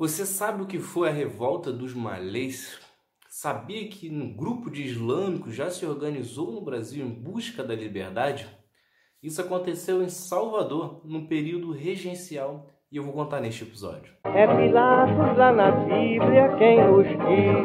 [0.00, 2.80] Você sabe o que foi a revolta dos malês?
[3.28, 8.48] Sabia que um grupo de islâmicos já se organizou no Brasil em busca da liberdade?
[9.22, 14.14] Isso aconteceu em Salvador, no período regencial, e eu vou contar neste episódio.
[14.24, 17.60] É Pilatos lá na Bíblia quem nos diz,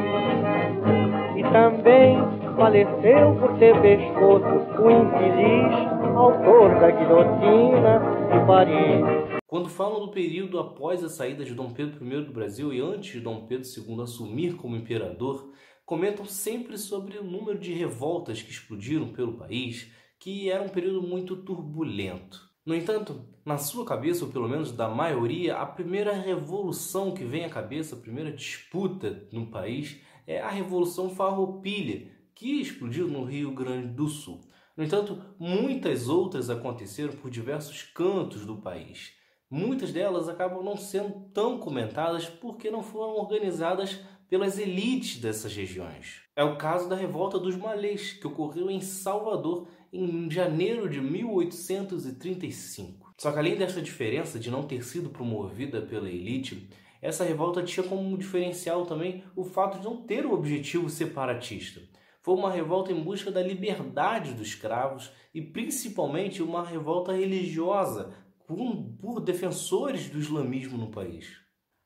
[1.37, 2.17] e também
[2.57, 5.73] faleceu por ter pescoço o infeliz
[6.17, 9.34] autor da guilhotina de Paris.
[9.55, 13.13] Quando falam do período após a saída de Dom Pedro I do Brasil e antes
[13.13, 15.49] de Dom Pedro II assumir como imperador,
[15.85, 21.01] comentam sempre sobre o número de revoltas que explodiram pelo país, que era um período
[21.01, 22.37] muito turbulento.
[22.65, 27.45] No entanto, na sua cabeça, ou pelo menos da maioria, a primeira revolução que vem
[27.45, 33.53] à cabeça, a primeira disputa no país, é a Revolução Farroupilha, que explodiu no Rio
[33.53, 34.41] Grande do Sul.
[34.75, 39.23] No entanto, muitas outras aconteceram por diversos cantos do país.
[39.49, 46.23] Muitas delas acabam não sendo tão comentadas porque não foram organizadas pelas elites dessas regiões.
[46.35, 53.05] É o caso da revolta dos malês, que ocorreu em Salvador em janeiro de 1835.
[53.17, 56.69] Só que além dessa diferença de não ter sido promovida pela elite,
[57.01, 61.81] essa revolta tinha como diferencial também o fato de não ter o objetivo separatista.
[62.21, 68.11] Foi uma revolta em busca da liberdade dos escravos e principalmente uma revolta religiosa
[68.47, 71.37] por defensores do islamismo no país.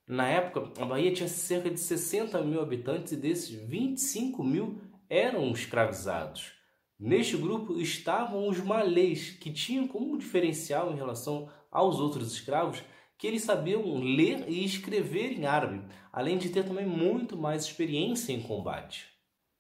[0.07, 5.51] Na época, a Bahia tinha cerca de 60 mil habitantes e desses 25 mil eram
[5.51, 6.53] escravizados.
[6.99, 12.83] Neste grupo estavam os malês, que tinham como diferencial em relação aos outros escravos
[13.17, 18.33] que eles sabiam ler e escrever em árabe, além de ter também muito mais experiência
[18.33, 19.07] em combate.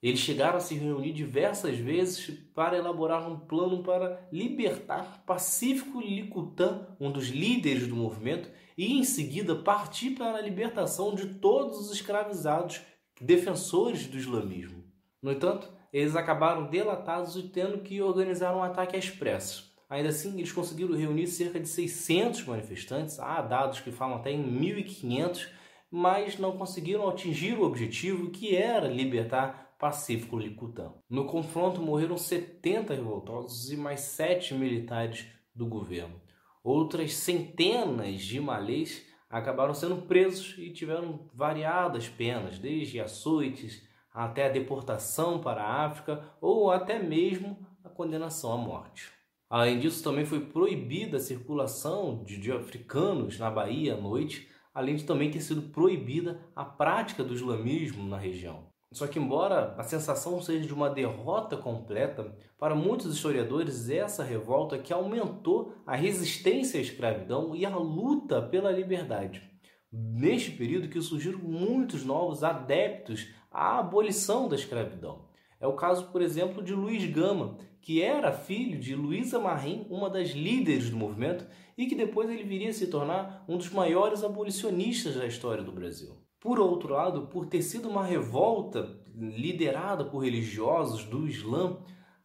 [0.01, 6.87] Eles chegaram a se reunir diversas vezes para elaborar um plano para libertar Pacífico Licutã,
[6.99, 11.91] um dos líderes do movimento, e em seguida partir para a libertação de todos os
[11.91, 12.81] escravizados
[13.19, 14.85] defensores do islamismo.
[15.21, 19.69] No entanto, eles acabaram delatados e tendo que organizar um ataque às pressas.
[19.89, 24.41] Ainda assim, eles conseguiram reunir cerca de 600 manifestantes, há dados que falam até em
[24.41, 25.49] 1500,
[25.91, 30.91] mas não conseguiram atingir o objetivo que era libertar Pacífico Licutã.
[31.09, 35.25] No confronto morreram 70 revoltosos e mais 7 militares
[35.55, 36.21] do governo.
[36.61, 43.81] Outras centenas de malês acabaram sendo presos e tiveram variadas penas, desde açoites
[44.13, 49.09] até a deportação para a África ou até mesmo a condenação à morte.
[49.49, 54.97] Além disso, também foi proibida a circulação de, de africanos na Bahia à noite, além
[54.97, 58.67] de também ter sido proibida a prática do islamismo na região.
[58.91, 64.79] Só que, embora a sensação seja de uma derrota completa, para muitos historiadores, essa revolta
[64.79, 69.47] que aumentou a resistência à escravidão e a luta pela liberdade.
[69.91, 75.29] Neste período que surgiram muitos novos adeptos à abolição da escravidão.
[75.59, 80.09] É o caso, por exemplo, de Luiz Gama, que era filho de Luísa Marim, uma
[80.09, 81.45] das líderes do movimento,
[81.77, 85.71] e que depois ele viria a se tornar um dos maiores abolicionistas da história do
[85.71, 86.15] Brasil.
[86.39, 91.77] Por outro lado, por ter sido uma revolta liderada por religiosos do Islã,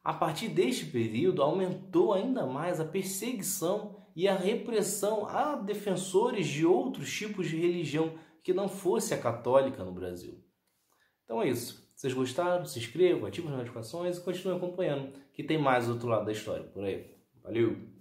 [0.03, 6.65] a partir deste período aumentou ainda mais a perseguição e a repressão a defensores de
[6.65, 10.39] outros tipos de religião que não fosse a católica no Brasil.
[11.25, 11.83] Então é isso.
[11.97, 12.67] Vocês gostaram?
[12.67, 16.65] Se inscrevam, ativem as notificações e continuem acompanhando, que tem mais outro lado da história
[16.65, 17.11] por aí.
[17.43, 17.94] Valeu!